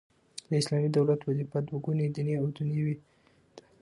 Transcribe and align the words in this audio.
د 0.49 0.51
اسلامي 0.61 0.89
دولت 0.97 1.19
وظیفه 1.23 1.57
دوه 1.67 1.77
ګونې 1.85 2.05
دیني 2.15 2.33
او 2.41 2.45
دنیوې 2.57 2.93
ده. 3.01 3.03